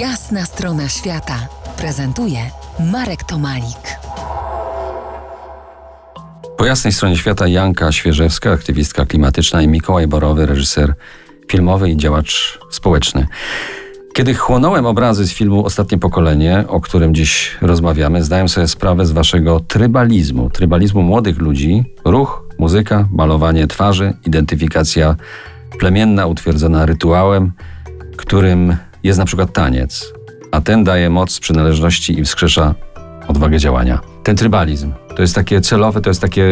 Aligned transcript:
Jasna 0.00 0.44
strona 0.44 0.88
świata 0.88 1.48
prezentuje 1.78 2.38
Marek 2.92 3.24
Tomalik. 3.24 3.98
Po 6.56 6.64
jasnej 6.64 6.92
stronie 6.92 7.16
świata 7.16 7.48
Janka 7.48 7.92
Świeżewska, 7.92 8.52
aktywistka 8.52 9.06
klimatyczna 9.06 9.62
i 9.62 9.68
Mikołaj 9.68 10.06
Borowy, 10.06 10.46
reżyser 10.46 10.94
filmowy 11.50 11.90
i 11.90 11.96
działacz 11.96 12.58
społeczny. 12.70 13.26
Kiedy 14.14 14.34
chłonąłem 14.34 14.86
obrazy 14.86 15.26
z 15.26 15.32
filmu 15.32 15.64
Ostatnie 15.64 15.98
Pokolenie, 15.98 16.64
o 16.68 16.80
którym 16.80 17.14
dziś 17.14 17.56
rozmawiamy, 17.60 18.24
zdałem 18.24 18.48
sobie 18.48 18.68
sprawę 18.68 19.06
z 19.06 19.12
waszego 19.12 19.60
trybalizmu, 19.60 20.50
trybalizmu 20.50 21.02
młodych 21.02 21.38
ludzi, 21.38 21.84
ruch, 22.04 22.44
muzyka, 22.58 23.08
malowanie 23.12 23.66
twarzy, 23.66 24.14
identyfikacja 24.26 25.16
plemienna 25.78 26.26
utwierdzona 26.26 26.86
rytuałem, 26.86 27.52
którym 28.16 28.76
jest 29.06 29.18
na 29.18 29.24
przykład 29.24 29.52
taniec, 29.52 30.12
a 30.50 30.60
ten 30.60 30.84
daje 30.84 31.10
moc 31.10 31.40
przynależności 31.40 32.20
i 32.20 32.24
wskrzesza 32.24 32.74
odwagę 33.28 33.58
działania. 33.58 34.00
Ten 34.22 34.36
trybalizm 34.36 34.92
to 35.16 35.22
jest 35.22 35.34
takie 35.34 35.60
celowe, 35.60 36.00
to 36.00 36.10
jest 36.10 36.20
takie 36.20 36.44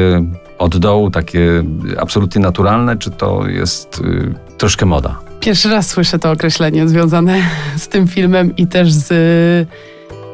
od 0.59 0.77
dołu, 0.77 1.11
takie 1.11 1.65
absolutnie 1.99 2.43
naturalne, 2.43 2.97
czy 2.97 3.11
to 3.11 3.47
jest 3.49 4.01
y, 4.01 4.35
troszkę 4.59 4.87
moda? 4.87 5.19
Pierwszy 5.41 5.71
raz 5.71 5.89
słyszę 5.89 6.19
to 6.19 6.31
określenie 6.31 6.89
związane 6.89 7.43
z 7.77 7.89
tym 7.89 8.09
filmem 8.09 8.57
i 8.57 8.67
też 8.67 8.93
z 8.93 9.11
y, 9.13 9.67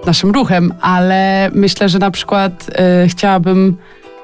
naszym 0.06 0.30
ruchem, 0.30 0.74
ale 0.80 1.50
myślę, 1.54 1.88
że 1.88 1.98
na 1.98 2.10
przykład 2.10 2.70
y, 3.04 3.08
chciałabym 3.08 3.76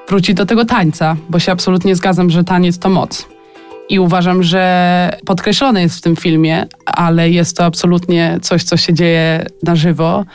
wrócić 0.09 0.35
do 0.35 0.45
tego 0.45 0.65
tańca, 0.65 1.15
bo 1.29 1.39
się 1.39 1.51
absolutnie 1.51 1.95
zgadzam, 1.95 2.29
że 2.29 2.43
taniec 2.43 2.79
to 2.79 2.89
moc. 2.89 3.36
I 3.89 3.99
uważam, 3.99 4.43
że 4.43 5.11
podkreślone 5.25 5.81
jest 5.81 5.97
w 5.97 6.01
tym 6.01 6.15
filmie, 6.15 6.65
ale 6.85 7.29
jest 7.29 7.57
to 7.57 7.65
absolutnie 7.65 8.37
coś, 8.41 8.63
co 8.63 8.77
się 8.77 8.93
dzieje 8.93 9.45
na 9.63 9.75
żywo. 9.75 10.25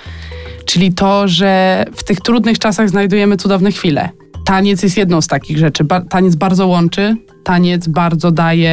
Czyli 0.65 0.93
to, 0.93 1.29
że 1.29 1.85
w 1.95 2.05
tych 2.05 2.21
trudnych 2.21 2.59
czasach 2.59 2.89
znajdujemy 2.89 3.37
cudowne 3.37 3.73
chwile. 3.73 4.09
Taniec 4.45 4.83
jest 4.83 4.97
jedną 4.97 5.21
z 5.21 5.27
takich 5.27 5.59
rzeczy. 5.59 5.85
Ba 5.85 6.01
taniec 6.01 6.35
bardzo 6.35 6.67
łączy, 6.67 7.17
taniec 7.45 7.89
bardzo 7.89 8.31
daje 8.31 8.73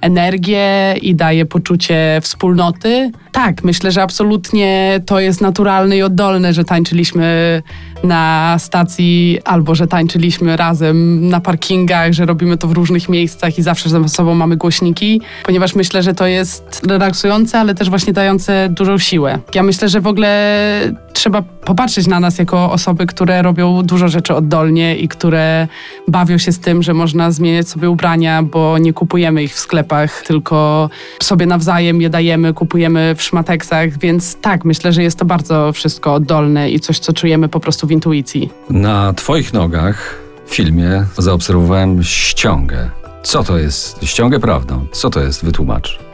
energię 0.00 0.94
i 1.02 1.14
daje 1.14 1.46
poczucie 1.46 2.18
wspólnoty. 2.22 3.10
Tak, 3.32 3.64
myślę, 3.64 3.92
że 3.92 4.02
absolutnie 4.02 5.00
to 5.06 5.20
jest 5.20 5.40
naturalne 5.40 5.96
i 5.96 6.02
oddolne, 6.02 6.52
że 6.52 6.64
tańczyliśmy 6.64 7.62
na 8.04 8.56
stacji 8.58 9.38
albo 9.44 9.74
że 9.74 9.86
tańczyliśmy 9.86 10.56
razem 10.56 11.28
na 11.28 11.40
parkingach, 11.40 12.12
że 12.12 12.26
robimy 12.26 12.56
to 12.56 12.68
w 12.68 12.72
różnych 12.72 13.08
miejscach 13.08 13.58
i 13.58 13.62
zawsze 13.62 13.88
ze 13.88 14.08
sobą 14.08 14.34
mamy 14.34 14.56
głośniki, 14.56 15.20
ponieważ 15.44 15.74
myślę, 15.74 16.02
że 16.02 16.14
to 16.14 16.26
jest 16.26 16.82
relaksujące, 16.86 17.58
ale 17.58 17.74
też 17.74 17.90
właśnie 17.90 18.12
dające 18.12 18.68
dużą 18.70 18.98
siłę. 18.98 19.38
Ja 19.54 19.62
myślę, 19.62 19.88
że 19.88 20.00
w 20.00 20.06
ogóle 20.06 20.32
trzeba 21.12 21.42
popatrzeć 21.42 22.06
na 22.06 22.20
nas 22.20 22.38
jako 22.38 22.72
osoby, 22.72 23.06
które 23.06 23.42
robią 23.42 23.82
dużo 23.82 24.08
rzeczy 24.08 24.34
oddolnie 24.34 24.96
i 24.96 25.08
które 25.08 25.68
bawią 26.08 26.38
się 26.38 26.52
z 26.52 26.58
tym, 26.58 26.82
że 26.82 26.94
można 26.94 27.30
zmieniać 27.30 27.68
sobie 27.68 27.81
ubrania, 27.90 28.42
bo 28.42 28.78
nie 28.78 28.92
kupujemy 28.92 29.42
ich 29.42 29.54
w 29.54 29.58
sklepach, 29.58 30.22
tylko 30.22 30.90
sobie 31.22 31.46
nawzajem 31.46 32.00
je 32.02 32.10
dajemy, 32.10 32.54
kupujemy 32.54 33.14
w 33.16 33.22
szmateksach, 33.22 33.98
więc 33.98 34.36
tak, 34.36 34.64
myślę, 34.64 34.92
że 34.92 35.02
jest 35.02 35.18
to 35.18 35.24
bardzo 35.24 35.72
wszystko 35.72 36.14
oddolne 36.14 36.70
i 36.70 36.80
coś, 36.80 36.98
co 36.98 37.12
czujemy 37.12 37.48
po 37.48 37.60
prostu 37.60 37.86
w 37.86 37.90
intuicji. 37.90 38.50
Na 38.70 39.12
Twoich 39.12 39.52
nogach 39.52 40.18
w 40.46 40.54
filmie 40.54 41.04
zaobserwowałem 41.18 42.02
ściągę. 42.02 42.90
Co 43.22 43.44
to 43.44 43.58
jest? 43.58 44.04
Ściągę 44.04 44.40
prawdą. 44.40 44.86
Co 44.92 45.10
to 45.10 45.20
jest? 45.20 45.44
Wytłumacz. 45.44 46.11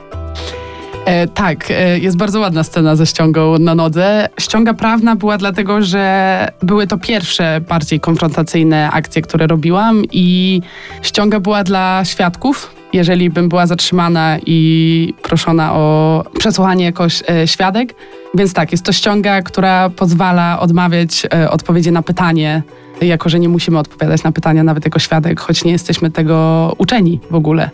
E, 1.09 1.27
tak, 1.27 1.71
e, 1.71 1.99
jest 1.99 2.17
bardzo 2.17 2.41
ładna 2.41 2.65
scena 2.65 2.97
ze 2.97 3.07
ściągą 3.07 3.59
na 3.59 3.75
nodze. 3.75 4.29
Ściąga 4.41 4.75
prawna 4.75 5.17
była 5.17 5.39
dlatego, 5.39 5.83
że 5.83 6.49
były 6.63 6.87
to 6.87 6.99
pierwsze 6.99 7.61
bardziej 7.69 8.01
konfrontacyjne 8.01 8.91
akcje, 8.91 9.23
które 9.23 9.47
robiłam 9.47 10.03
i 10.13 10.61
ściąga 11.03 11.41
była 11.41 11.65
dla 11.65 12.05
świadków. 12.05 12.75
Jeżeli 12.93 13.31
bym 13.31 13.49
była 13.49 13.67
zatrzymana 13.67 14.37
i 14.47 15.15
proszona 15.23 15.75
o 15.75 16.25
przesłuchanie 16.39 16.85
jakoś 16.85 17.23
e, 17.31 17.49
świadek. 17.49 17.95
Więc 18.35 18.53
tak, 18.53 18.73
jest 18.73 18.85
to 18.85 18.93
ściąga, 18.93 19.43
która 19.43 19.91
pozwala 19.91 20.61
odmawiać 20.61 21.27
e, 21.35 21.51
odpowiedzi 21.51 21.93
na 21.93 22.03
pytanie 22.03 22.63
jako 23.01 23.29
że 23.29 23.41
nie 23.41 23.49
musimy 23.49 23.79
odpowiadać 23.79 24.23
na 24.23 24.33
pytania 24.33 24.63
nawet 24.65 24.85
jako 24.85 24.99
świadek, 24.99 25.41
choć 25.41 25.65
nie 25.65 25.73
jesteśmy 25.73 26.11
tego 26.11 26.75
uczeni 26.79 27.21
w 27.31 27.35
ogóle. 27.35 27.71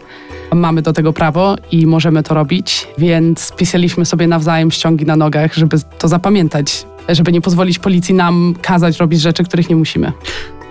Mamy 0.54 0.82
do 0.82 0.92
tego 0.92 1.12
prawo 1.12 1.56
i 1.72 1.86
możemy 1.86 2.22
to 2.22 2.34
robić, 2.34 2.88
więc 2.98 3.52
pisaliśmy 3.52 4.04
sobie 4.04 4.26
nawzajem 4.26 4.70
ściągi 4.70 5.06
na 5.06 5.16
nogach, 5.16 5.54
żeby 5.54 5.76
to 5.98 6.08
zapamiętać, 6.08 6.86
żeby 7.08 7.32
nie 7.32 7.40
pozwolić 7.40 7.78
policji 7.78 8.14
nam 8.14 8.54
kazać 8.62 8.98
robić 8.98 9.20
rzeczy, 9.20 9.44
których 9.44 9.70
nie 9.70 9.76
musimy. 9.76 10.12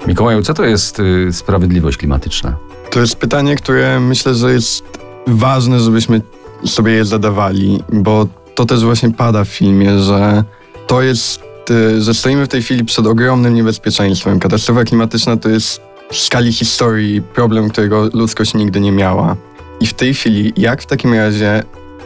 Mikołaju, 0.07 0.41
co 0.41 0.53
to 0.53 0.63
jest 0.63 0.99
y, 0.99 1.33
sprawiedliwość 1.33 1.97
klimatyczna? 1.97 2.55
To 2.91 2.99
jest 2.99 3.15
pytanie, 3.15 3.55
które 3.55 3.99
myślę, 3.99 4.35
że 4.35 4.53
jest 4.53 4.99
ważne, 5.27 5.79
żebyśmy 5.79 6.21
sobie 6.65 6.91
je 6.91 7.05
zadawali, 7.05 7.83
bo 7.93 8.27
to 8.55 8.65
też 8.65 8.83
właśnie 8.83 9.11
pada 9.11 9.43
w 9.43 9.47
filmie, 9.47 9.99
że 9.99 10.43
to 10.87 11.01
jest 11.01 11.52
Y, 11.71 12.01
że 12.01 12.13
stoimy 12.13 12.45
w 12.45 12.47
tej 12.47 12.61
chwili 12.61 12.85
przed 12.85 13.07
ogromnym 13.07 13.53
niebezpieczeństwem. 13.53 14.39
Katastrofa 14.39 14.83
klimatyczna 14.83 15.37
to 15.37 15.49
jest 15.49 15.81
w 16.11 16.17
skali 16.17 16.53
historii 16.53 17.21
problem, 17.21 17.69
którego 17.69 18.09
ludzkość 18.13 18.53
nigdy 18.53 18.79
nie 18.79 18.91
miała. 18.91 19.35
I 19.79 19.87
w 19.87 19.93
tej 19.93 20.13
chwili, 20.13 20.53
jak 20.57 20.81
w 20.81 20.85
takim 20.85 21.13
razie 21.13 21.63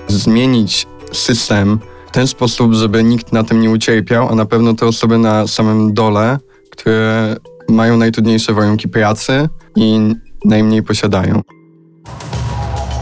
zmienić 0.07 0.87
system 1.11 1.79
w 2.07 2.11
ten 2.11 2.27
sposób, 2.27 2.73
żeby 2.73 3.03
nikt 3.03 3.33
na 3.33 3.43
tym 3.43 3.61
nie 3.61 3.69
ucierpiał, 3.69 4.29
a 4.29 4.35
na 4.35 4.45
pewno 4.45 4.73
te 4.73 4.85
osoby 4.85 5.17
na 5.17 5.47
samym 5.47 5.93
dole, 5.93 6.37
które 6.71 7.35
mają 7.69 7.97
najtrudniejsze 7.97 8.53
warunki 8.53 8.87
pracy 8.87 9.49
i 9.75 9.99
najmniej 10.45 10.83
posiadają. 10.83 11.41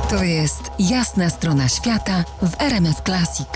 To 0.10 0.24
jest 0.24 0.62
jasna 0.80 1.30
strona 1.30 1.68
świata 1.68 2.24
w 2.42 2.62
RMS 2.62 2.96
Classic. 3.06 3.48